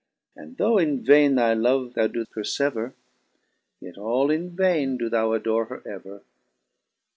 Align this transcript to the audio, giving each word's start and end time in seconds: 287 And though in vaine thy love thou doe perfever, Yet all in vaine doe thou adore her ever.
287 0.35 0.43
And 0.47 0.57
though 0.57 0.77
in 0.79 1.03
vaine 1.05 1.35
thy 1.35 1.53
love 1.53 1.93
thou 1.93 2.07
doe 2.07 2.25
perfever, 2.25 2.95
Yet 3.79 3.99
all 3.99 4.31
in 4.31 4.55
vaine 4.55 4.97
doe 4.97 5.09
thou 5.09 5.33
adore 5.33 5.65
her 5.65 5.87
ever. 5.87 6.23